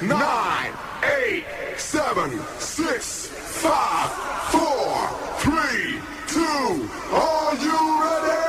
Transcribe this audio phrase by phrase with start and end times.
[0.00, 0.72] nine,
[1.02, 1.44] eight,
[1.76, 4.10] seven, six, five,
[4.50, 5.08] four,
[5.38, 6.88] three, two.
[7.12, 8.48] Are you ready?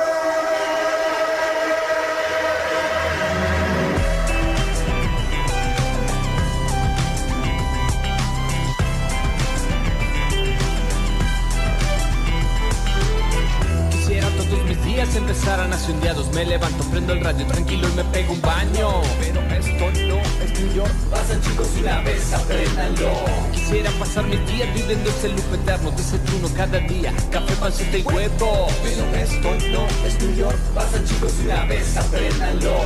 [15.16, 18.40] Empezaran así un día dos Me levanto, prendo el radio tranquilo y me pego un
[18.42, 23.10] baño Pero esto no New York Pasa chicos una vez, apréndanlo
[23.52, 28.66] Quisiera pasar mis días viviendo ese loop eterno Desayuno cada día, café, panceta y huevo.
[28.82, 30.58] Pero esto no es New York.
[30.74, 32.76] Pasa chicos una vez, apréndanlo.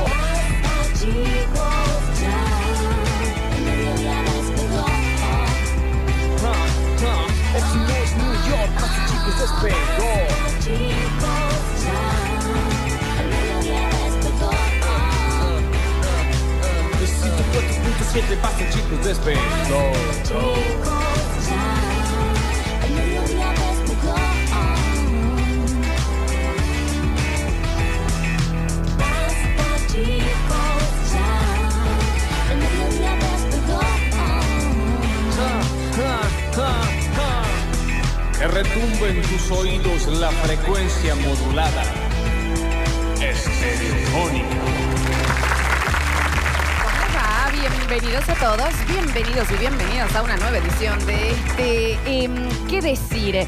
[6.43, 6.67] Ah,
[7.03, 10.94] ah, Esto no es New York, pasa chicos, despegó
[18.15, 19.41] 4.7 pasa chicos, despegó
[38.39, 41.83] Que retumbe en tus oídos la frecuencia modulada.
[43.19, 44.94] Estereofónica.
[47.67, 53.43] Bienvenidos a todos, bienvenidos y bienvenidos a una nueva edición de este, em, ¿qué decir?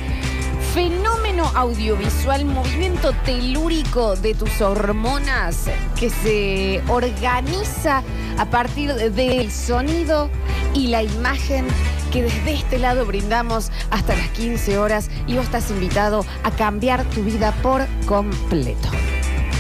[0.74, 8.02] Fenómeno audiovisual, movimiento telúrico de tus hormonas que se organiza
[8.40, 10.32] a partir del sonido
[10.74, 11.68] y la imagen
[12.12, 17.04] que desde este lado brindamos hasta las 15 horas y vos estás invitado a cambiar
[17.12, 18.90] tu vida por completo.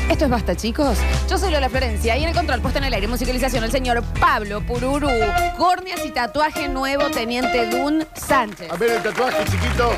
[0.10, 0.98] Esto es Basta, chicos.
[1.30, 4.02] Yo soy Lola Florencia y en el control, puesto en el aire, musicalización, el señor
[4.20, 5.10] Pablo Pururu.
[5.58, 8.72] Córneas y tatuaje nuevo, Teniente Dun Sánchez.
[8.72, 9.92] A ver el tatuaje, chiquito.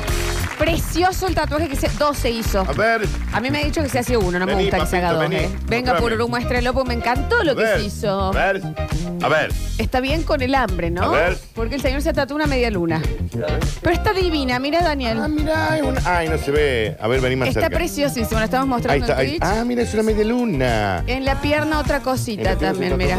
[0.60, 2.60] Precioso el tatuaje que se, dos se hizo.
[2.60, 3.08] A ver.
[3.32, 4.96] A mí me ha dicho que se hacía uno, no me Vení, gusta que se
[4.98, 5.30] haga papito, dos.
[5.30, 5.44] vení.
[5.44, 5.58] ¿eh?
[5.66, 6.00] Venga, Mostrame.
[6.16, 8.20] Pururu, muéstrelo, pues me encantó lo a que ver, se hizo.
[8.20, 8.62] A ver.
[9.22, 9.52] A ver.
[9.78, 11.02] Está bien con el hambre, ¿no?
[11.04, 11.38] A ver.
[11.54, 13.00] Porque el señor se tatuó una media luna.
[13.80, 15.18] Pero está divina, mira, Ah, Daniel.
[15.30, 16.00] mira, hay una.
[16.04, 16.96] Ay, no se ve.
[17.00, 17.76] A ver, vení más Está cerca.
[17.76, 19.14] preciosísimo, lo estamos Ahí mostrando está.
[19.14, 19.42] en ahí- Twitch.
[19.42, 21.04] Ah, mira, es una media luna.
[21.06, 23.18] En la pierna otra cosita también, mira.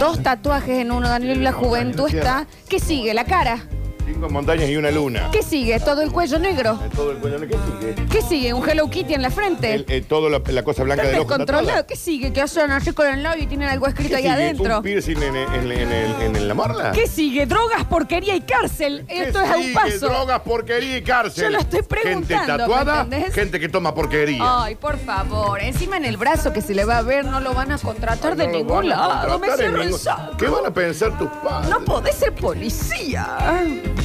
[0.00, 2.46] Dos tatuajes en uno, Daniel, la juventud está.
[2.68, 3.14] ¿Qué sigue?
[3.14, 3.60] La cara.
[4.06, 5.30] Cinco montañas y una luna.
[5.32, 5.80] ¿Qué sigue?
[5.80, 6.78] Todo el cuello negro.
[6.82, 8.06] En todo el cuello, ¿qué sigue?
[8.08, 8.54] ¿Qué sigue?
[8.54, 9.74] ¿Un Hello Kitty en la frente?
[9.74, 11.22] El, eh, todo la, la cosa blanca del ojo.
[11.22, 11.68] está descontrolado.
[11.68, 11.86] toda.
[11.88, 12.32] ¿Qué sigue?
[12.32, 14.32] ¿Qué hacen así con el labio y tienen algo escrito ¿Qué ahí sigue?
[14.34, 14.76] adentro?
[14.76, 16.92] ¿Un piercing en, en- en- en- en la morla?
[16.92, 17.46] ¿Qué sigue?
[17.46, 19.04] Drogas, porquería y cárcel.
[19.08, 19.74] ¿Qué Esto es a un sigue?
[19.74, 20.06] paso.
[20.08, 21.44] Drogas, porquería y cárcel.
[21.44, 23.34] Yo lo estoy preguntando, Gente tatuada, ¿me entendés?
[23.34, 24.62] gente que toma porquería.
[24.62, 25.60] Ay, por favor.
[25.60, 28.36] Encima en el brazo que se le va a ver, no lo van a contratar
[28.36, 29.38] de No lo ningún van a lado.
[29.40, 30.36] Me contratar en cierro el ningún- saco.
[30.36, 31.68] ¿Qué van a pensar tus padres?
[31.70, 33.26] No podés ser policía.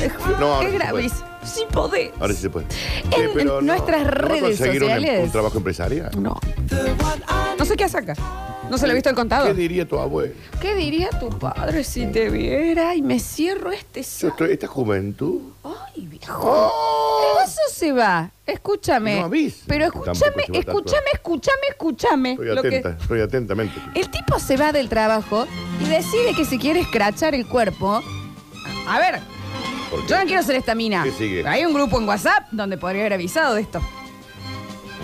[0.40, 1.16] No, ahora Qué sí.
[1.44, 2.12] Sí podés.
[2.20, 2.68] Ahora sí se puede.
[3.18, 5.24] En nuestras ¿no va a redes conseguir un- sociales.
[5.24, 6.12] Un, trabajo empresarial?
[6.22, 6.40] No.
[7.58, 8.14] No sé qué hace acá.
[8.70, 9.48] No se lo he visto el contado.
[9.48, 10.34] ¿Qué diría tu abuelo?
[10.62, 15.42] ¿Qué diría tu padre si te viera y me cierro este Yo estoy- esta juventud.
[15.64, 16.40] Ay, viejo.
[16.42, 17.22] ¡Oh!
[17.32, 18.30] El vaso se va.
[18.46, 19.20] Escúchame.
[19.20, 19.66] No avisa.
[19.68, 22.32] Pero Tampoco escúchame, se va escúchame, escúchame, escúchame.
[22.32, 23.82] Estoy Lo que- atenta, estoy atentamente.
[23.96, 25.48] El tipo se va del trabajo
[25.84, 28.02] y decide que se quiere escrachar el cuerpo.
[28.88, 29.20] A ver,
[29.92, 30.08] ¿Por qué?
[30.08, 31.04] yo no quiero ser esta mina.
[31.04, 31.46] ¿Qué sigue?
[31.48, 33.82] Hay un grupo en WhatsApp donde podría haber avisado de esto.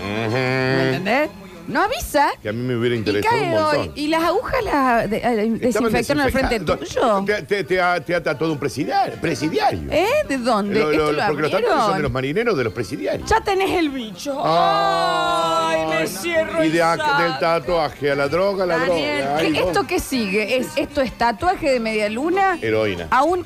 [0.02, 1.30] ¿Me entendés?
[1.66, 2.28] No avisa.
[2.42, 3.80] Que a mí me hubiera Y interesado un cae montón.
[3.80, 3.92] hoy.
[3.94, 5.20] Y las agujas las de- eh,
[5.60, 6.76] Estaban desinfectaron al frente desinfectando.
[6.78, 7.24] tuyo.
[7.26, 9.20] Te, te, te ha, te ha tatuado un presidiario.
[9.20, 9.82] presidiario.
[9.92, 10.06] ¿Eh?
[10.26, 10.80] ¿De dónde?
[10.80, 12.12] Lo- lo- ¿Esto lo porque los tatuajes son de los abrieron?
[12.12, 13.28] marineros de los presidiarios.
[13.28, 14.40] Ya tenés el bicho.
[14.42, 17.22] Ay, me cierro Y el de, ac- saco.
[17.22, 19.36] del tatuaje a la droga, a la Daniel, droga.
[19.40, 20.56] ¿qué- Ay, ¿esto qué sigue?
[20.56, 22.58] ¿Es, ¿Esto es tatuaje de media luna?
[22.62, 23.08] Heroína.
[23.10, 23.44] Aún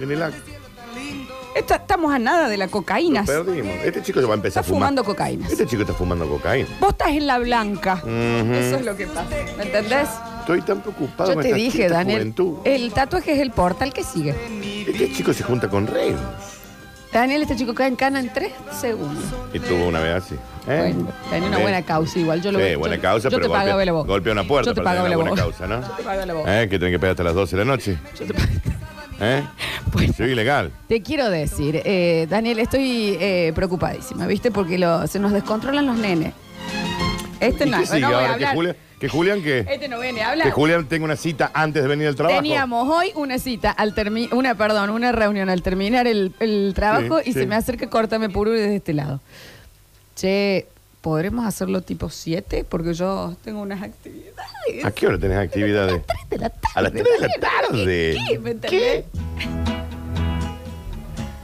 [0.00, 0.50] En el acto.
[1.54, 3.20] Esta- estamos a nada de la cocaína.
[3.26, 3.74] Lo perdimos.
[3.84, 4.80] Este chico se va a empezar Está a fumar.
[4.88, 5.46] fumando cocaína.
[5.48, 6.68] Este chico está fumando cocaína.
[6.80, 7.94] Vos estás en la blanca.
[8.02, 8.08] Ujú.
[8.54, 9.28] Eso es lo que pasa.
[9.58, 10.08] ¿Me entendés?
[10.40, 12.18] Estoy tan preocupado Yo con te esta dije, Daniel.
[12.20, 12.54] juventud.
[12.64, 14.34] El tatuaje es el portal que sigue.
[14.88, 16.20] Este chico se junta con reos.
[17.12, 19.22] Daniel, este chico cae en cana en tres segundos.
[19.52, 20.34] Y tuvo una vez así.
[20.66, 20.94] ¿Eh?
[20.94, 22.40] Bueno, tenía una buena causa igual.
[22.40, 24.06] Yo lo Sí, yo- buena causa, yo pero te pagaba la golpea, voz.
[24.06, 25.56] golpea una puerta Yo te para pagaba tener la una buena voz.
[25.58, 25.96] causa, ¿no?
[25.96, 26.48] Te pagaba la voz.
[26.48, 26.68] ¿Eh?
[26.70, 27.98] Que tienen que pegar hasta las 12 de la noche.
[28.18, 28.52] Yo te pagaba-
[29.20, 29.42] ¿Eh?
[29.92, 30.12] Bueno.
[30.16, 30.72] Soy ilegal.
[30.88, 34.50] Te quiero decir, eh, Daniel, estoy eh, preocupadísima, ¿viste?
[34.50, 36.32] Porque lo- se nos descontrolan los nenes.
[37.40, 38.28] Este ¿Y no, qué sigue no voy a ahora?
[38.28, 38.54] ¿Que hablar.
[38.54, 39.66] Julián, que Julián qué?
[39.68, 40.46] Este no viene a hablar.
[40.46, 42.40] Que Julián tenga una cita antes de venir al trabajo.
[42.40, 47.18] Teníamos hoy una cita al termi una, perdón, una reunión al terminar el, el trabajo
[47.18, 47.40] Sí, y sí.
[47.40, 49.20] se me acerca córtame puro desde este lado.
[50.14, 50.66] Che,
[51.02, 52.64] ¿podremos hacerlo tipo 7?
[52.66, 54.84] Porque yo tengo unas actividades.
[54.84, 56.00] ¿A qué hora tenés actividades?
[56.30, 56.72] de la tarde.
[56.74, 58.16] A las 3 de la tarde.
[58.70, 59.04] ¿Qué?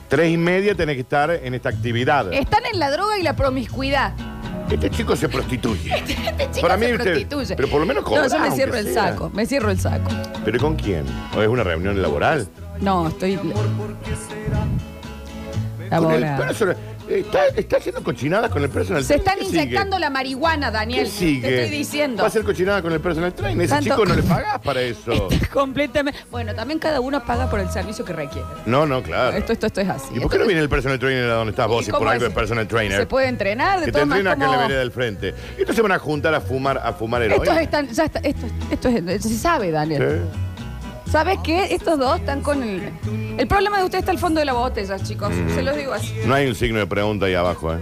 [0.08, 2.32] Tres y media tenés que estar en esta actividad.
[2.32, 4.14] Están en la droga y la promiscuidad.
[4.70, 5.92] Este chico se prostituye.
[5.98, 6.14] Este
[6.50, 7.56] chico Para mí, se usted- prostituye.
[7.56, 9.10] pero por lo menos cobra, No, yo me cierro el sea.
[9.10, 9.30] saco.
[9.34, 10.10] Me cierro el saco.
[10.44, 11.04] ¿Pero con quién?
[11.36, 12.48] ¿O es una reunión laboral?
[12.80, 13.36] No, estoy.
[13.36, 13.50] Con
[16.12, 16.76] el Laboral.
[17.08, 19.62] Está, está haciendo cochinadas con el personal Se están ¿Qué sigue?
[19.62, 21.04] inyectando la marihuana, Daniel.
[21.04, 21.48] ¿Qué sigue?
[21.48, 22.18] Te estoy diciendo.
[22.22, 23.64] Va a hacer cochinada con el personal trainer.
[23.64, 25.28] Ese Tanto- chico no le pagás para eso.
[25.52, 26.20] Completamente.
[26.30, 28.46] Bueno, también cada uno paga por el servicio que requiere.
[28.66, 29.36] No, no, claro.
[29.36, 30.14] Esto, esto, esto es así.
[30.16, 32.00] ¿Y por qué no viene el personal trainer a donde estás vos ¿Y y por
[32.00, 32.32] cómo algo es?
[32.32, 32.98] personal trainer?
[33.00, 35.34] Se puede entrenar de que te todas entrena acá en la vereda del frente.
[35.56, 37.42] Y estos se van a juntar a fumar, a fumar heroína.
[37.44, 40.22] Estos están, ya está, esto, esto es, se sabe, Daniel.
[40.34, 40.38] Sí.
[41.10, 41.74] ¿Sabes qué?
[41.74, 42.92] Estos dos están con el.
[43.38, 45.32] El problema de usted está al fondo de la botella, chicos.
[45.54, 46.12] Se los digo así.
[46.26, 47.78] No hay un signo de pregunta ahí abajo, ¿eh?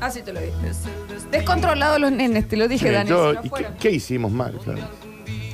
[0.00, 0.52] Así te lo digo.
[1.30, 3.08] Descontrolados los nenes, te lo dije, Sí, Dani.
[3.08, 3.74] yo- si no ¿y qué, fueran.
[3.78, 4.52] qué hicimos mal?
[4.62, 4.80] claro?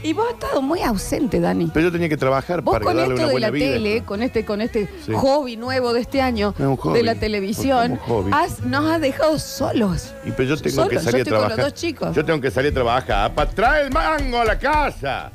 [0.03, 1.71] Y vos has estado muy ausente, Dani.
[1.75, 3.67] Pero yo tenía que trabajar Vos para con darle esto una de buena la vida.
[3.73, 5.13] tele, con este, con este Sí.
[5.15, 6.99] hobby nuevo de este año No es un hobby.
[6.99, 8.31] de la televisión, ¿Cómo hobby?
[8.33, 10.15] has- nos has dejado solos.
[10.25, 11.65] Y pero yo tengo Solo, que yo salir a estoy con los trabajar.
[11.73, 12.17] dos chicos.
[12.17, 15.33] Yo tengo que salir a trabajar para traer el mango a la casa.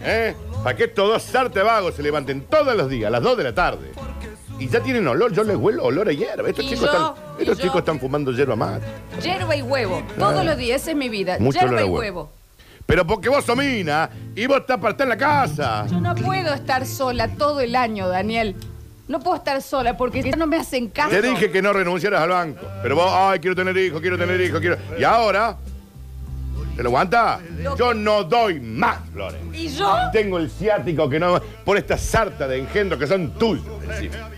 [0.00, 0.34] ¿Eh?
[0.62, 3.44] Para que estos dos sarte vagos se levanten todos los días, a las 2 de
[3.44, 3.92] la tarde.
[4.58, 6.48] Y ya tienen olor, yo les huelo olor a hierba.
[6.48, 7.62] Estos Y chicos, yo, están, y estos yo.
[7.64, 8.84] chicos están fumando hierba mate.
[9.22, 10.02] Yerba y huevo.
[10.18, 11.36] Todos los días, esa es mi vida.
[11.38, 11.98] Mucho Yerba olor a y huevo.
[12.00, 12.32] huevo.
[12.84, 15.86] Pero porque vos sos mina y vos estás para estar en la casa.
[15.88, 18.56] Yo no puedo estar sola todo el año, Daniel.
[19.06, 21.10] No puedo estar sola porque ya no me hacen caso.
[21.10, 22.66] Te dije que no renunciaras al banco.
[22.82, 24.76] Pero vos, ay, quiero tener hijos, quiero tener hijos, quiero.
[24.98, 25.56] Y ahora,
[26.78, 27.40] ¿te lo aguanta?
[27.76, 29.40] Yo no doy más, Flores.
[29.52, 29.96] ¿Y yo?
[30.12, 31.40] Tengo el ciático que no.
[31.64, 33.66] por esta sarta de engendros que son tuyos.
[33.82, 34.30] encima.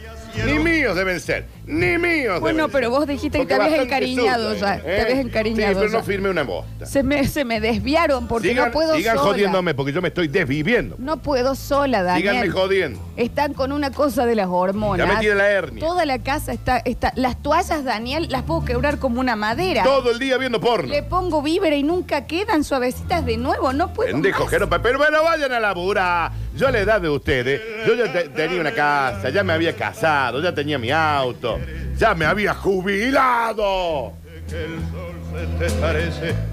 [0.46, 2.98] Ni míos deben ser, ni míos Bueno, deben pero ser.
[2.98, 5.92] vos dijiste que Porque te habías bastante encariñado suyo, ya, te habías encariñado Sí, pero
[5.92, 5.98] ya.
[5.98, 6.86] no firme una bosta.
[6.86, 9.28] Se me, se me desviaron porque sigan no puedo sigan sola.
[9.30, 10.96] jodiéndome porque yo me estoy desviviendo.
[10.98, 12.30] No puedo sola, Daniel.
[12.34, 13.00] Síganme jodiendo.
[13.16, 15.06] Están con una cosa de las hormonas.
[15.06, 15.80] Ya me tiene la hernia.
[15.86, 17.12] Toda la casa está, está.
[17.16, 19.82] Las toallas, Daniel, las puedo quebrar como una madera.
[19.82, 20.88] Todo el día viendo porno.
[20.88, 23.72] Le pongo víveres y nunca quedan suavecitas de nuevo.
[23.72, 24.80] No puedo Pendejo, más.
[24.82, 26.32] Pero bueno, vayan a laburar.
[26.56, 29.75] Yo a la edad de ustedes, yo ya te- tenía una casa, ya me había
[29.75, 31.58] casado, ya tenía mi auto,
[31.97, 34.12] ya me había jubilado.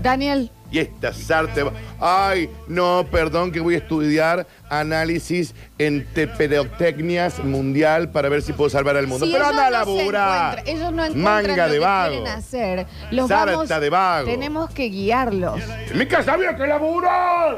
[0.03, 1.63] Daniel, Y esta sarte...
[1.99, 8.69] Ay, no, perdón que voy a estudiar análisis en teperotecnias mundial para ver si puedo
[8.69, 9.25] salvar al mundo.
[9.25, 10.59] si pero ellos anda a no se laburar.
[10.59, 12.13] encuentran- ellos no encuentran Manga lo de que vago.
[12.15, 12.85] quieren hacer.
[13.11, 14.29] Los Sarta vamos, de vago.
[14.29, 15.59] Tenemos que guiarlos.
[15.95, 17.57] Mi casa había que laburar.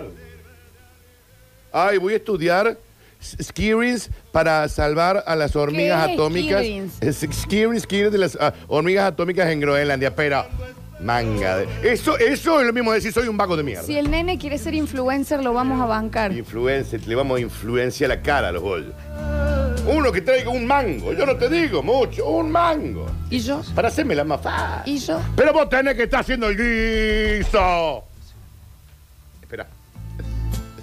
[1.71, 2.77] Ay, voy a estudiar
[3.21, 6.61] skirrings para salvar a las hormigas ¿Qué es atómicas.
[6.63, 7.83] skirrings?
[7.83, 10.45] Skirrings, de las ah, hormigas atómicas en Groenlandia, pero
[11.01, 11.67] manga de...
[11.83, 13.83] Eso, eso es lo mismo de decir soy un vago de mierda.
[13.83, 16.31] Si el nene quiere ser influencer, lo vamos a bancar.
[16.31, 18.93] Influencer, le vamos a influenciar la cara a los bollos.
[19.87, 23.07] Uno que traiga un mango, yo no te digo mucho, un mango.
[23.29, 23.61] ¿Y yo?
[23.73, 24.93] Para hacerme la fácil.
[24.93, 25.19] ¿Y yo?
[25.35, 28.08] Pero vos tenés que estar haciendo el guiso.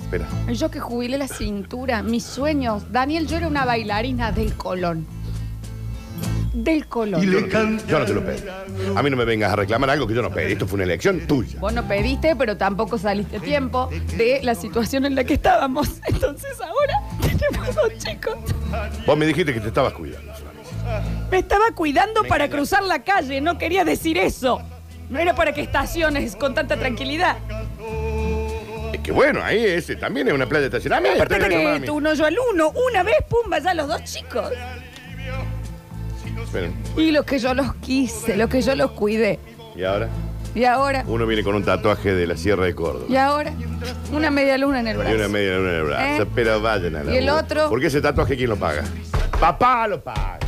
[0.07, 0.27] Espera.
[0.53, 2.91] Yo que jubilé la cintura, mis sueños.
[2.93, 5.07] Daniel, yo era una bailarina del Colón.
[6.55, 7.21] Del Colón.
[7.21, 8.41] Yo no, te- yo no te lo pedí.
[8.97, 10.53] A mí no me vengas a reclamar algo que yo no pedí.
[10.53, 11.59] Esto fue una elección tuya.
[11.61, 15.89] Vos no pediste, pero tampoco saliste a tiempo de la situación en la que estábamos.
[16.07, 18.37] Entonces ahora tenemos dos chicos.
[19.07, 20.33] Vos me dijiste que te estabas cuidando.
[21.33, 24.61] Me estaba cuidando para cruzar la calle, no quería decir eso.
[25.11, 27.37] No era para que estaciones con tanta tranquilidad.
[28.93, 31.23] Es que bueno, ahí ese también es una playa de estacionamiento.
[31.23, 31.87] Aparte Tenés mami.
[31.87, 34.51] tú uno yo al uno, una vez, pum, vaya los dos chicos.
[36.45, 36.75] Esperen.
[36.97, 39.39] Y lo que yo los quise, lo que yo los cuidé.
[39.75, 40.09] Y ahora,
[40.55, 43.07] Y ahora, uno viene con un tatuaje de la Sierra de Córdoba.
[43.09, 43.53] y ahora,
[44.13, 45.17] una media luna en el Y brazo.
[45.17, 46.23] una media luna en el brazo.
[46.23, 46.27] ¿Eh?
[46.35, 47.37] Pero vayan a la ¿Y el boca.
[47.41, 47.69] otro?
[47.69, 48.85] Porque ese tatuaje, ¿quién lo paga?
[49.39, 50.39] Papá lo paga.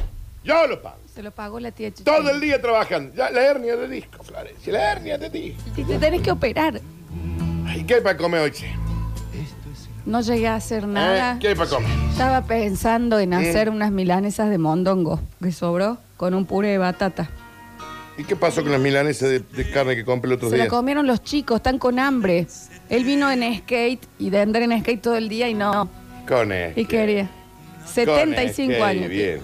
[0.44, 0.96] Yo lo pago.
[1.14, 2.04] Se lo pagó la tía Chichi.
[2.04, 3.12] Todo el día trabajando.
[3.14, 4.72] Ya, la hernia de disco, Florencia.
[4.72, 5.62] La hernia de disco.
[5.76, 6.80] Y te tenés que operar.
[7.68, 8.66] Ay, ¿Qué hay para comer hoy, che?
[10.06, 10.86] No llegué a hacer ¿Eh?
[10.86, 11.38] nada.
[11.38, 11.90] ¿Qué hay para comer?
[12.10, 13.36] Estaba pensando en ¿Eh?
[13.36, 17.28] hacer unas milanesas de mondongo que sobró con un puré de batata.
[18.16, 20.64] ¿Y qué pasó con las milanesas de, de carne que compré el otro Se la
[20.64, 20.70] día?
[20.70, 22.46] comieron los chicos, están con hambre.
[22.88, 25.88] Él vino en skate y de andar en skate todo el día y no.
[26.26, 26.80] Con este.
[26.80, 27.30] Y quería.
[27.84, 29.08] Con 75 este, años.
[29.10, 29.40] Bien.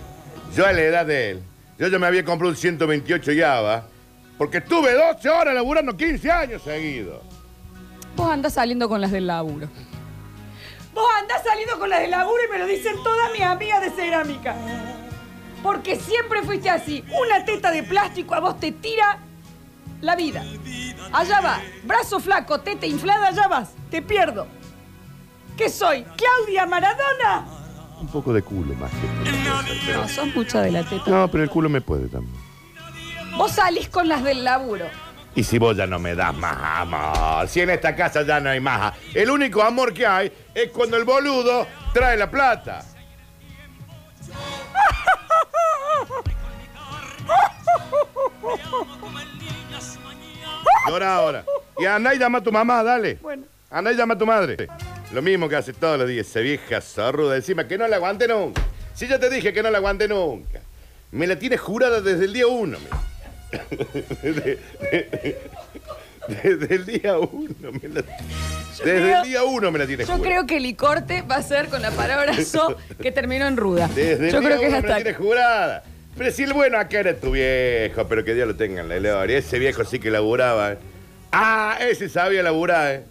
[0.56, 1.42] Yo a la edad de él,
[1.78, 3.86] yo ya me había comprado un 128 Java,
[4.38, 7.20] porque estuve 12 horas laburando 15 años seguidos.
[8.16, 9.68] Vos andás saliendo con las del laburo.
[10.94, 13.90] Vos andás saliendo con las del laburo y me lo dicen todas mis amigas de
[13.90, 14.54] cerámica.
[15.62, 17.04] Porque siempre fuiste así.
[17.20, 19.18] Una teta de plástico a vos te tira
[20.00, 20.44] la vida.
[21.12, 21.60] Allá va.
[21.84, 23.70] Brazo flaco, teta inflada, allá vas.
[23.90, 24.46] Te pierdo.
[25.56, 26.04] ¿Qué soy?
[26.16, 27.46] ¿Claudia Maradona?
[28.00, 31.10] Un poco de culo más que No, son mucho de la teta.
[31.10, 32.34] No, pero el culo me puede también.
[33.36, 34.86] Vos salís con las del laburo.
[35.36, 38.50] Y si vos ya no me das más amor, si en esta casa ya no
[38.50, 42.84] hay más, el único amor que hay es cuando el boludo trae la plata.
[50.86, 51.44] Llora ahora.
[51.78, 53.18] Y anda y llama a tu mamá, dale.
[53.20, 53.44] Bueno.
[53.70, 54.68] Anda y llama a tu madre.
[55.12, 57.36] Lo mismo que hace todos los días, esa vieja zorruda.
[57.36, 58.62] Encima que no la aguante nunca.
[58.94, 60.60] Si yo te dije que no la aguante nunca.
[61.10, 62.78] Me la tienes jurada desde el día uno.
[62.78, 63.13] mira.
[64.22, 64.58] Desde,
[66.42, 67.54] desde el día uno.
[67.82, 70.30] me la- desde creo- el día uno me la tienes Yo jurada.
[70.30, 73.88] creo que el corte va a ser con la palabra so que terminó en ruda.
[73.94, 75.84] Desde el Yo día creo que es uno me la tienes jurada.
[76.16, 78.96] Pero si el bueno acá era tu viejo, pero que Dios lo tenga en la
[78.96, 79.36] gloria.
[79.38, 80.72] Ese viejo sí que laburaba.
[80.74, 80.78] ¿eh?
[81.32, 83.02] Ah, ese sabía laburar, ¿eh?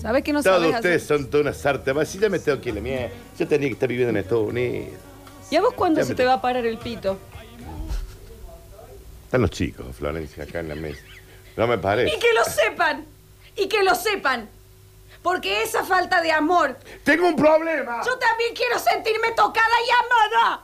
[0.00, 1.18] ¿Sabes que no Todos sabes ustedes hacer?
[1.18, 1.92] son toda una sarta.
[1.94, 2.08] más.
[2.08, 3.08] Si ya me tengo que ir la mierda.
[3.38, 4.88] Yo tenía que estar viviendo en Estados Unidos.
[5.50, 7.18] ¿Y a vos cuándo Ya se te va a parar el pito?
[9.26, 11.02] Están los chicos, Florencia, acá en la mesa.
[11.56, 12.14] No me parece.
[12.14, 13.04] Y que lo sepan.
[13.56, 14.48] Y que lo sepan.
[15.22, 16.78] Porque esa falta de amor.
[17.02, 18.00] Tengo un problema.
[18.06, 19.90] Yo también quiero sentirme tocada y
[20.38, 20.62] amada.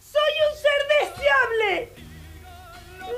[0.00, 1.92] Soy un ser deseable.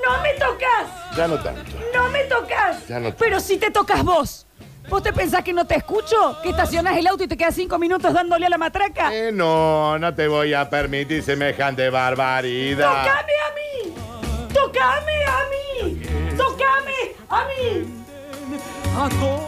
[0.05, 1.15] No me tocas.
[1.17, 1.71] Ya no tanto.
[1.93, 2.87] No me tocas.
[2.87, 4.45] Ya no- Pero si te tocas vos.
[4.89, 6.37] ¿Vos te pensás que no te escucho?
[6.43, 9.11] ¿Que estacionás el auto y te quedas cinco minutos dándole a la matraca?
[9.15, 12.89] Eh, no, no te voy a permitir semejante barbaridad.
[12.89, 13.61] ¡Tocame a mí!
[14.63, 15.39] ¡Tocame a
[15.83, 16.01] mí!
[16.37, 17.85] ¡Tocame a mí!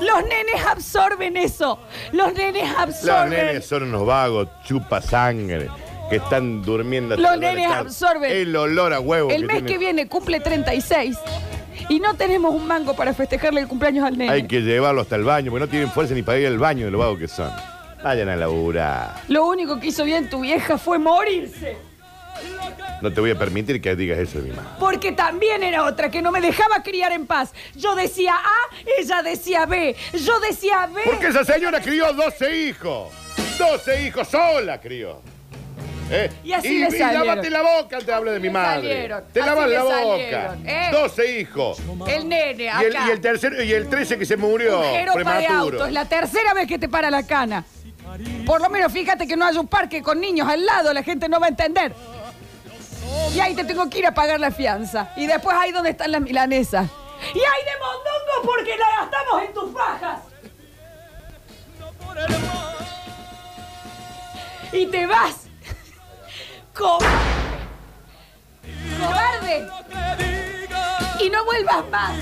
[0.01, 1.79] Los nenes absorben eso.
[2.11, 3.29] Los nenes Los absorben.
[3.29, 5.69] nenes son unos vagos, chupa sangre,
[6.09, 7.15] que están durmiendo.
[7.15, 7.81] hasta Los la hora de nenes tarde.
[7.89, 8.31] absorben.
[8.31, 9.29] El olor a huevo.
[9.29, 9.71] El mes tiene.
[9.71, 11.17] que viene cumple 36
[11.87, 14.31] y no tenemos un mango para festejarle el cumpleaños al nene.
[14.31, 16.85] Hay que llevarlo hasta el baño, porque no tienen fuerza ni para ir al baño
[16.85, 17.51] de lo vagos que son.
[18.03, 19.15] Vayan a laburar.
[19.29, 21.77] Lo único que hizo bien tu vieja fue morirse.
[23.01, 24.69] No te voy a permitir que digas eso de mi madre.
[24.79, 27.53] Porque también era otra que no me dejaba criar en paz.
[27.75, 29.95] Yo decía A, ella decía B.
[30.13, 31.01] Yo decía B.
[31.05, 33.13] Porque esa señora crió 12 hijos.
[33.59, 35.21] 12 hijos sola crió.
[36.11, 36.29] ¿Eh?
[36.43, 38.81] Y así y, le y lávate la boca antes de hablar de mi madre.
[38.89, 39.23] salieron.
[39.33, 40.55] Te Así lavas la boca.
[40.63, 40.89] ¿eh?
[40.91, 41.77] 12 hijos.
[42.07, 45.11] El nene, Y el, y el tercero y el 13 que se murió Un de
[45.13, 45.53] prematuro.
[45.59, 45.85] auto.
[45.87, 47.65] Es la tercera vez que te para la cana.
[48.45, 51.27] Por lo menos fíjate que no haya un parque con niños al lado, la gente
[51.27, 51.91] no va a entender.
[53.33, 55.11] Y ahí te tengo que ir a pagar la fianza.
[55.15, 56.87] Y después ahí donde están las milanesas.
[57.33, 60.19] Y ahí de mondongo porque la gastamos en tus bajas.
[64.71, 65.47] Y te vas.
[66.73, 67.07] Cobarde.
[68.99, 69.67] Cobarde.
[71.21, 72.13] Y no vuelvas más.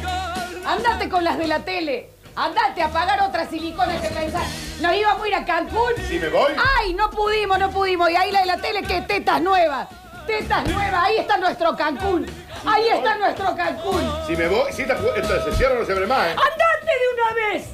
[0.65, 2.09] Andate con las de la tele.
[2.35, 4.47] Andate a pagar otras siliconas que pensás.
[4.81, 5.93] Nos íbamos a ir a Cancún.
[6.07, 6.53] ¿Sí me voy?
[6.79, 8.09] Ay, no pudimos, no pudimos.
[8.09, 9.88] Y ahí la de la tele, que tetas nuevas.
[10.27, 10.94] Tetas nuevas.
[11.06, 12.25] Ahí está nuestro Cancún.
[12.65, 14.10] Ahí está nuestro Cancún.
[14.27, 16.32] Si me voy, si esta, esta se cierra no se abre más, ¿eh?
[16.32, 17.68] ¡Andate de una vez!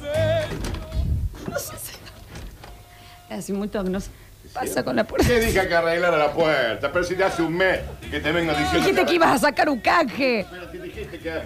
[1.48, 4.10] No sé si- Hace mucho que no sé.
[4.52, 5.28] Pasa con la puerta.
[5.28, 7.78] Te dije que arreglara la puerta, pero si te hace un mes
[8.10, 8.78] que te vengo diciendo.
[8.80, 10.44] Dijiste que ibas a sacar un canje.
[10.50, 11.40] Pero si dijiste que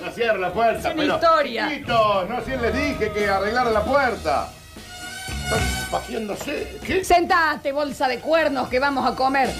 [0.00, 0.78] no cierra la puerta.
[0.90, 1.68] Es una pero, historia.
[1.68, 4.48] chiquito, no si les dije que arreglara la puerta.
[5.44, 5.58] Están
[5.90, 6.78] pajeándose.
[6.86, 7.04] ¿Qué?
[7.04, 9.50] Sentate, bolsa de cuernos, que vamos a comer.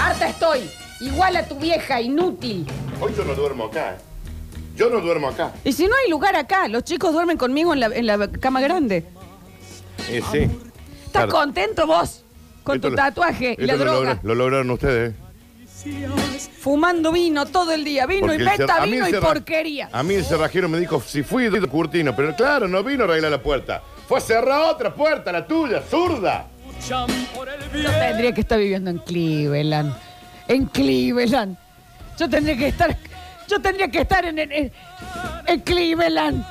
[0.00, 0.70] Harta estoy.
[1.00, 2.66] Igual a tu vieja, inútil.
[3.00, 3.92] Hoy yo no duermo acá.
[3.94, 3.96] ¿eh?
[4.76, 5.52] Yo no duermo acá.
[5.64, 8.60] Y si no hay lugar acá, los chicos duermen conmigo en la, en la cama
[8.60, 9.04] grande.
[10.08, 10.38] Eh, sí.
[10.38, 11.32] ¿Estás Claro.
[11.32, 12.22] contento vos?
[12.64, 13.98] Con Esto tu lo- tatuaje y esto la lo, droga.
[14.14, 15.12] logra- lo lograron ustedes.
[15.12, 16.48] ¿eh?
[16.60, 18.06] Fumando vino todo el día.
[18.06, 19.88] Vino Porque y el meta cer- a mí vino el y cerra- porquería.
[19.92, 23.06] A mí el cerrajero me dijo si fui de Curtino, pero claro, no vino a
[23.06, 23.82] arreglar la puerta.
[24.06, 26.46] Fue a cerrar otra puerta, la tuya, zurda.
[27.72, 29.94] Yo tendría que estar viviendo en Cleveland.
[30.48, 31.56] En Cleveland.
[32.18, 32.96] Yo tendría que estar.
[33.48, 34.72] Yo tendría que estar en, en,
[35.46, 36.44] en- Cleveland.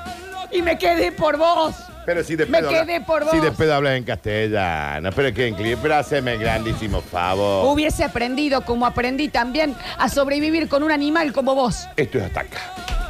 [0.52, 1.76] Y me quedé por vos.
[2.06, 3.42] Pero si de Me pedo quedé habla- por Si vos.
[3.46, 7.68] de pedo hablas en castellano, pero que en clip, pero haceme el grandísimo favor.
[7.72, 11.88] Hubiese aprendido como aprendí también a sobrevivir con un animal como vos.
[11.98, 12.58] Esto es hasta acá.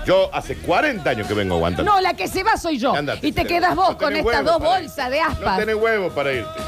[0.06, 1.90] Yo hace 40 años que vengo aguantando.
[1.92, 2.94] No, la que se va soy yo.
[2.94, 5.26] Andate, y te quedas vos No con tenés estas huevo dos para bolsas de No
[5.28, 5.60] aspas.
[5.60, 6.60] tenés huevo para irte.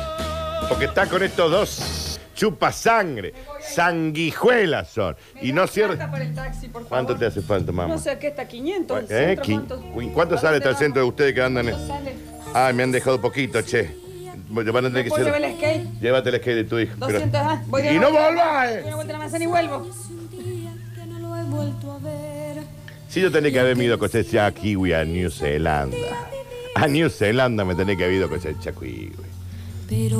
[0.71, 3.33] Porque está con estos dos chupa sangre.
[3.59, 5.17] Sanguijuelas son.
[5.41, 6.09] Y no cierra.
[6.87, 7.93] ¿Cuánto te hace falta, mamá?
[7.93, 8.97] No sé qué está 500.
[8.99, 9.35] el ¿Eh?
[9.35, 10.13] centro, ¿cuánto?
[10.13, 11.75] ¿Cuánto sale hasta el centro de ustedes que andan en.?
[12.53, 13.93] Ay, me han dejado poquito, che.
[14.49, 15.33] Van a tener que ¿Puedo ser.
[15.33, 15.99] llevar el skate?
[15.99, 16.93] Llévate el skate de tu hijo.
[16.99, 19.87] pero- 200, ah, voy de Y no volvás, vuelta a la manzana y vuelvo.
[23.09, 25.97] Si yo tenía que haberme ido a cosechar kiwi a New Zelanda.
[26.75, 29.11] A New Zelanda me tenía que haber ido a cosechar kiwi.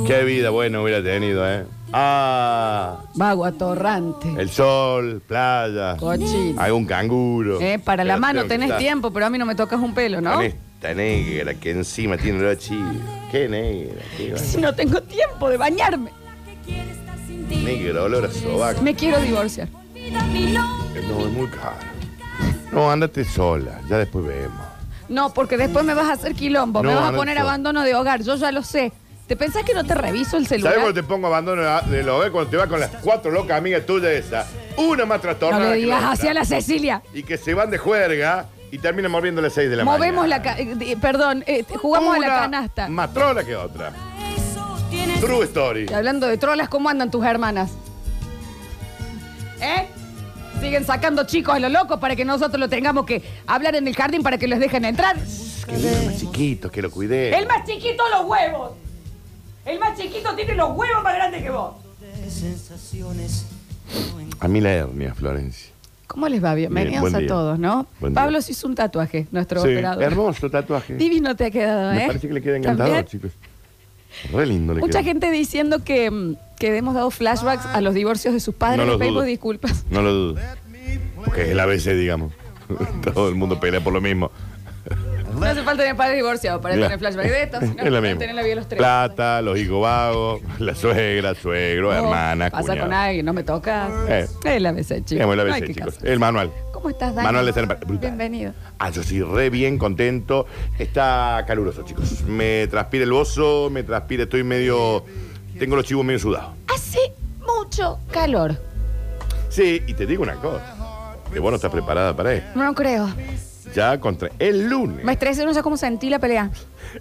[0.06, 1.64] Qué vida buena hubiera tenido, ¿eh?
[1.94, 4.28] Ah, Vago atorrante.
[4.38, 6.60] el sol, playa, Cochino.
[6.60, 7.58] algún canguro.
[7.58, 9.54] Eh, para la Pero mano tengo que tenés estar tiempo, pero a mí no me
[9.54, 10.34] tocas un pelo, ¿no?
[10.34, 12.90] Con esta negra que encima tiene olor a chivo.
[13.30, 16.10] Qué negra, qué Si no tengo tiempo de bañarme.
[17.48, 18.82] negra, olor a sobaco.
[18.82, 19.68] Me quiero divorciar.
[19.70, 21.76] No, es muy caro.
[22.72, 24.60] No, ándate sola, ya después vemos.
[25.08, 26.82] No, porque después me vas a hacer quilombo.
[26.82, 27.42] me No, vas a no, poner no.
[27.42, 28.22] abandono de hogar.
[28.22, 28.92] Yo ya lo sé.
[29.32, 30.74] ¿Te pensás que no te reviso el celular?
[30.74, 33.86] ¿Sabes cuando te pongo abandono de lo cuando te vas con las cuatro locas amigas
[33.86, 34.46] tuyas esas?
[34.76, 35.70] Una más no trastornada.
[35.70, 37.02] le que digas la hacia la Cecilia.
[37.14, 40.38] Y que se van de juerga y terminan moviendo las seis de la Movemos la...
[40.40, 40.54] mañana.
[40.54, 42.88] ca- eh, eh, perdón, eh, jugamos a la canasta.
[42.90, 43.94] Más trola que otra.
[45.22, 45.86] True story.
[45.88, 47.70] Y hablando de trolas, ¿cómo andan tus hermanas?
[49.62, 49.86] ¿Eh?
[50.60, 53.96] Siguen sacando chicos a lo loco para que nosotros lo tengamos que hablar en el
[53.96, 55.16] jardín para que los dejen entrar.
[55.66, 57.34] Que los más chiquitos, que lo cuidé.
[57.34, 58.72] El más chiquito los huevos.
[59.64, 61.74] El más chiquito tiene los huevos más grandes que vos.
[64.40, 65.70] A mí la hernia, Florencia.
[66.06, 66.54] ¿Cómo les va?
[66.54, 67.28] Bienvenidos buen a día.
[67.28, 67.86] todos, ¿no?
[68.00, 68.22] Buen día.
[68.22, 70.02] Pablo se hizo un tatuaje, nuestro Sí, operador.
[70.02, 70.94] hermoso tatuaje.
[70.96, 71.94] Divino te ha quedado, ¿eh?
[71.94, 73.06] Me parece que le queda encantador, ¿También?
[73.06, 73.32] chicos.
[74.30, 75.04] Re lindo le Mucha queda.
[75.04, 78.86] gente diciendo que, mm, que hemos dado flashbacks a los divorcios de sus padres.
[78.86, 79.24] No pedimos dudo.
[79.26, 79.84] disculpas.
[79.90, 80.40] No lo dudo.
[81.24, 82.32] Porque es el ABC, digamos.
[83.14, 84.30] Todo el mundo pelea por lo mismo.
[85.42, 86.86] No hace falta tener padres divorciados para Mira.
[86.88, 88.18] tener flashbacks de estos, sino es lo mismo.
[88.18, 88.78] tener la vida de los tres.
[88.78, 92.80] Plata, los hijos vagos, la suegra, suegro, No, hermana, Pasa cuñado.
[92.86, 93.90] con alguien, no me tocas.
[94.08, 94.26] Eh.
[94.44, 95.10] Es la ABC, chicos.
[95.10, 95.86] Digamos el No ABC, hay que chicos.
[95.94, 96.12] casarse.
[96.12, 96.50] El manual.
[96.72, 97.26] ¿Cómo estás, Dani?
[97.26, 97.98] Manual de ser- brutal.
[97.98, 98.52] Bienvenido.
[98.78, 100.46] Ah, yo sí, re bien, contento.
[100.78, 102.22] Está caluroso, chicos.
[102.22, 105.04] Me transpira el bozo, me transpira, estoy medio.
[105.58, 106.50] Tengo los chivos medio sudados.
[106.74, 106.98] Hace
[107.40, 108.56] mucho calor.
[109.48, 111.14] Sí, y te digo una cosa.
[111.32, 112.48] Que vos no estás preparada para esto.
[112.58, 113.08] No creo.
[113.74, 114.30] Ya contra.
[114.38, 115.04] El lunes.
[115.04, 116.50] Me estresé, no sé cómo sentí la pelea.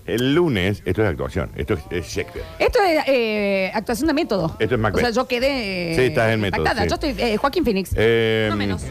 [0.06, 2.46] El lunes, esto es actuación, esto es, es Shakespeare.
[2.60, 4.56] Esto es eh, actuación de método.
[4.60, 5.04] Esto es Macbeth.
[5.04, 5.92] O sea, yo quedé.
[5.92, 6.84] eh, Sí, estás en método, impactada.
[6.84, 6.90] sí.
[6.90, 7.16] Yo estoy.
[7.18, 7.92] eh, Joaquín Phoenix.
[7.96, 8.84] Eh, No menos.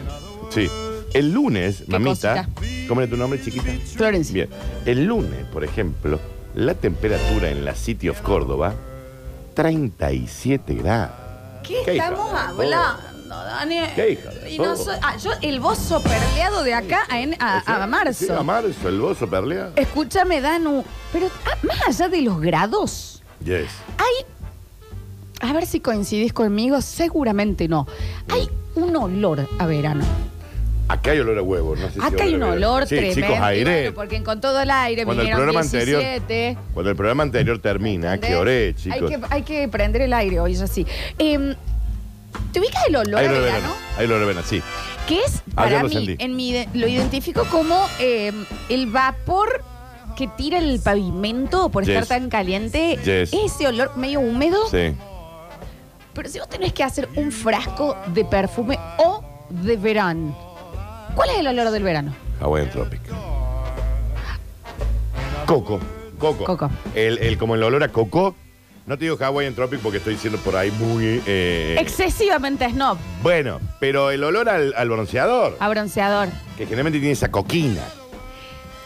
[0.51, 0.69] Sí.
[1.15, 2.49] El lunes, mamita.
[2.87, 3.71] ¿Cómo era tu nombre, chiquita?
[3.97, 4.35] Florencia.
[4.35, 4.49] Bien.
[4.85, 6.21] El lunes, por ejemplo,
[6.55, 8.75] la temperatura en la City of Córdoba,
[9.55, 11.11] 37 grados.
[11.63, 13.03] ¿Qué, ¿Qué hija estamos de hablando,
[13.37, 13.91] Daniel?
[13.95, 14.77] ¿Qué hija de Y no todo?
[14.85, 18.25] soy- ah, yo, el bozo perleado de acá a, en- a- a marzo.
[18.27, 19.73] Sí, a marzo, el bozo perleado.
[19.77, 20.85] Escúchame, Danu.
[21.13, 23.71] Pero ah, más allá de los grados, Yes.
[23.99, 25.49] hay.
[25.49, 27.87] A ver si coincidís conmigo, seguramente no.
[28.29, 30.05] Hay un olor a verano.
[30.89, 33.15] Acá hay olor a huevo, no sé si Acá hay un a- olor sí, tremendo.
[33.15, 33.81] chicos, aire.
[33.83, 36.59] bueno, porque con todo el aire Cuando el vinieron programa anterior- 17.
[36.75, 39.09] Cuando el programa anterior termina, que oré, Hay chicos.
[39.11, 40.85] que, hay que prender el aire hoy, es así.
[41.17, 41.55] Em,
[42.53, 43.47] ¿Te ubicas el olor Hay a verano?
[43.53, 43.75] verano.
[43.99, 44.63] Hay olor a verano, sí.
[45.07, 46.17] Que es, para lo mí, sentí.
[46.19, 49.63] en mi, lo identifico como em, el vapor
[50.17, 52.03] que tira el pavimento por Yes.
[52.03, 52.99] estar tan caliente.
[53.05, 53.33] Yes.
[53.33, 54.69] Ese olor medio húmedo.
[54.69, 54.95] Sí.
[56.15, 60.37] Pero si vos tenés que hacer un frasco de perfume o de verano,
[61.15, 62.13] ¿cuál es el olor del verano?
[62.41, 63.01] Hawaiian Tropic.
[65.47, 65.81] Coco.
[66.19, 66.45] Coco.
[66.45, 66.71] Coco.
[66.95, 68.35] El, el- como el olor a coco.
[68.91, 71.23] No te digo Hawaiian Tropic porque estoy diciendo por ahí muy.
[71.25, 76.27] eh, Excesivamente snob, bueno, pero el olor al, al bronceador, a bronceador.
[76.57, 77.85] que generalmente tiene esa coquina.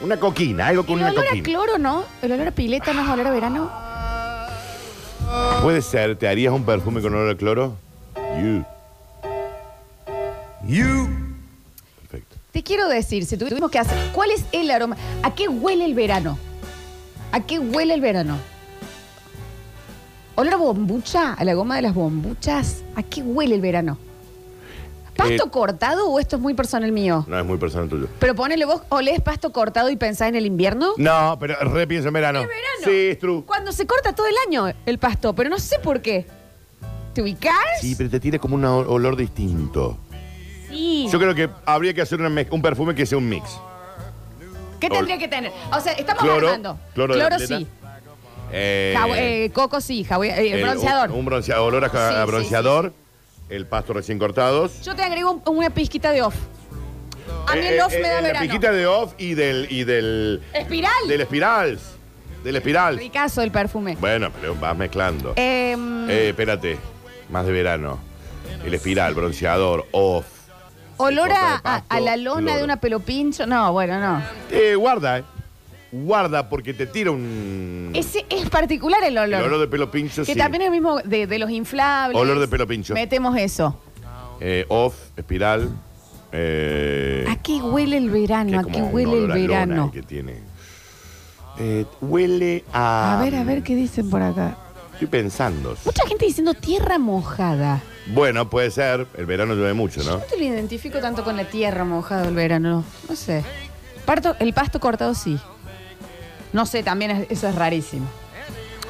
[0.02, 1.44] Una coquina, algo con El una olor a coquina.
[1.44, 2.04] cloro, ¿no?
[2.20, 3.70] El olor a pileta no es olor a verano.
[5.62, 7.74] Puede ser, ¿te harías un perfume con olor a cloro?
[10.68, 11.08] You.
[12.02, 12.36] Perfecto.
[12.52, 14.98] Te quiero decir, si tuvimos que hacer, ¿cuál es el aroma?
[15.22, 16.38] ¿A qué huele el verano?
[17.32, 18.36] ¿A qué huele el verano?
[20.36, 21.34] ¿Olor a bombucha?
[21.34, 22.82] ¿A la goma de las bombuchas?
[22.96, 23.98] ¿A qué huele el verano?
[25.16, 27.24] ¿Pasto Eh, cortado o esto es muy personal mío?
[27.28, 28.08] No es muy personal tuyo.
[28.18, 30.94] Pero ponele vos, ¿olés pasto cortado y pensás en el invierno?
[30.96, 32.40] No, pero repienso en verano.
[32.40, 32.64] ¿Es verano?
[32.84, 33.44] Sí, es true.
[33.46, 36.26] Cuando se corta todo el año el pasto, pero no sé por qué.
[37.12, 37.54] ¿Te ubicás?
[37.80, 39.98] Sí, pero te tiene como un ol- olor distinto.
[40.68, 41.06] Sí.
[41.12, 43.56] Yo creo que habría que hacer una mez- un perfume que sea un mix.
[44.80, 45.52] ¿Qué tendría que tener?
[45.72, 46.76] O sea, estamos Cloro, armando.
[46.92, 47.68] cloro de la sí.
[48.56, 51.10] Eh, eh, coco sí, eh, el- bronceador.
[51.10, 52.92] Un, un bronceador, olor a, ja- Sí, a sí, bronceador.
[53.48, 54.80] El pasto recién cortados.
[54.82, 56.36] Yo te agrego un- una pizquita de off.
[57.48, 58.46] A mí Eh, el off eh, me da eh, La verano.
[58.46, 59.66] piquita de off y del.
[59.70, 61.08] Y del Espiral.
[61.08, 61.78] del espiral.
[62.44, 62.96] Del espiral.
[62.98, 63.96] Ricazo el perfume.
[64.00, 65.32] Bueno, pero vas mezclando.
[65.36, 66.78] Em, Eh, espérate.
[67.30, 67.98] Más de verano.
[68.64, 70.26] El espiral, bronceador, off.
[70.98, 73.46] olor corta de a, a- pasto, a la lona de una pelopincho.
[73.46, 74.22] No, bueno, no.
[74.50, 75.24] Eh, guarda, eh.
[75.96, 77.92] Guarda porque te tira un.
[77.94, 79.40] Ese es particular el olor.
[79.40, 80.38] El olor de pelo pincho, que sí.
[80.38, 82.20] también es el mismo de, de los inflables.
[82.20, 82.94] Olor de pelo pincho.
[82.94, 83.78] Metemos eso.
[84.40, 85.70] Eh, off, espiral,
[86.32, 88.58] Eh, ¿A qué huele el verano?
[88.58, 89.92] ¿A qué huele el verano?
[89.92, 90.38] que tiene.
[91.60, 93.20] Eh, huele a.
[93.20, 94.56] A ver, a ver qué dicen por acá.
[94.94, 95.76] Estoy pensando.
[95.84, 97.80] Mucha gente diciendo tierra mojada.
[98.08, 99.06] Bueno, puede ser.
[99.16, 100.12] El verano llueve mucho, ¿no?
[100.18, 102.82] No te lo identifico tanto con la tierra mojada del verano.
[103.08, 103.44] No sé.
[104.04, 105.38] Parto, el pasto cortado sí.
[106.54, 108.06] No sé, también es- eso es rarísimo.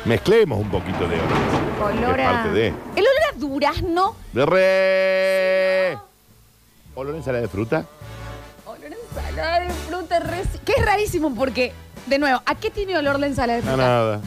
[0.04, 1.92] Mezclemos un poquito de olor.
[1.98, 2.30] Olor Es a...
[2.30, 2.66] parte de.
[2.68, 4.16] El olor a durazno.
[4.32, 5.98] De re.
[6.94, 7.86] Olor a ensalada de fruta.
[8.66, 10.20] Olor a ensalada de fruta.
[10.20, 11.72] reci- Que es rarísimo porque,
[12.06, 13.86] de nuevo, ¿a qué tiene olor la ensalada de No, fruta?
[13.86, 14.20] nada.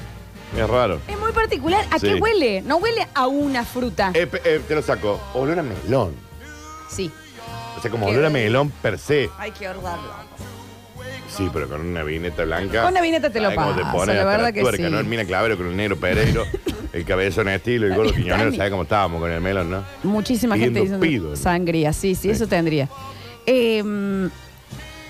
[0.58, 1.00] Es raro.
[1.08, 1.86] Es muy particular.
[1.92, 2.08] ¿A Sí.
[2.08, 2.62] qué huele?
[2.64, 4.12] No huele a una fruta.
[4.16, 5.20] Eh, pe- eh, te lo saco.
[5.36, 6.16] Olor a melón.
[6.90, 7.12] Sí.
[7.78, 9.30] O sea, como Qué olor a melón per se.
[9.38, 10.12] Hay que ordarlo.
[11.38, 12.82] Sí, pero con una vineta blanca.
[12.82, 14.90] Con una vineta te lo ¿Sabes cómo te paso, la hasta verdad que tuerca, sí.
[14.92, 15.00] ¿no?
[15.00, 16.46] El Mina Clavero con el negro Pereiro,
[16.94, 18.52] el cabezón estilo, el gordo quiñonero.
[18.54, 19.84] ¿Sabes cómo estábamos con el melón, no?
[20.04, 21.36] Muchísima gente diciendo pido, ¿no?
[21.36, 21.94] sangría.
[21.94, 22.30] Sí, sí, Sí.
[22.32, 22.90] eso tendría.
[23.46, 24.28] Eh, mm,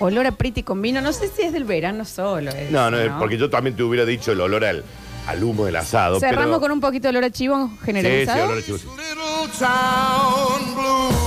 [0.00, 1.00] olor a priti con vino.
[1.00, 2.50] No sé si es del verano solo.
[2.50, 4.84] eso, No, no, porque yo también te hubiera dicho el olor al,
[5.26, 6.20] al humo del asado.
[6.20, 6.60] Cerramos pero...
[6.60, 8.44] con un poquito de olor a chivo Sí, sí, generalizado.
[8.44, 8.86] olor a chivo, sí.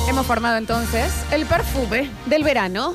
[0.09, 2.93] Hemos formado entonces el perfume del verano.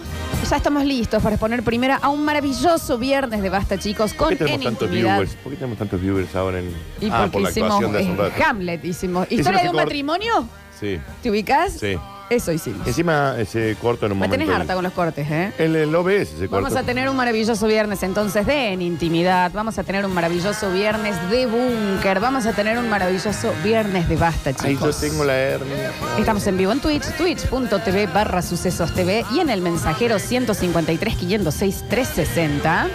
[0.48, 4.28] Ya estamos listos para exponer primera a un maravilloso viernes de Basta, chicos, ¿Por con
[4.30, 5.14] qué tenemos en tantos intimidad.
[5.16, 5.34] viewers?
[5.42, 6.66] ¿Por qué tenemos tantos viewers ahora en
[7.00, 8.44] Y Ah, porque por la hicimos actuación de hace un eh, rato.
[8.48, 9.26] Hamlet, hicimos.
[9.30, 10.48] ¿Historia de un matrimonio?
[10.78, 11.72] Sí, ¿Te ubicas?
[11.72, 11.96] sí.
[12.28, 12.86] Eso hicimos.
[12.88, 14.44] Encima ese corto en un Me momento.
[14.44, 15.52] tenés harta con los cortes, ¿eh?
[15.58, 16.78] El, el OBS ese Vamos corto.
[16.80, 19.52] a tener un maravilloso viernes entonces de En Intimidad.
[19.52, 22.18] Vamos a tener un maravilloso viernes de Búnker.
[22.18, 25.00] Vamos a tener un maravilloso viernes de Basta, Ahí yo chicos.
[25.00, 25.92] tengo la hernia.
[26.18, 31.84] Estamos en vivo en Twitch, twitch.tv barra sucesos TV y en el mensajero 153 506
[31.88, 32.88] 360.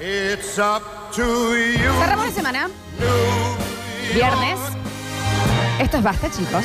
[0.00, 0.82] It's up
[1.14, 1.22] to
[1.54, 1.92] you.
[2.00, 2.70] Cerramos la semana.
[4.14, 4.58] Viernes.
[5.80, 6.64] Esto es Basta, chicos.